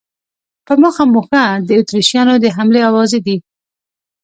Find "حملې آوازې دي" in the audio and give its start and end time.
2.55-3.37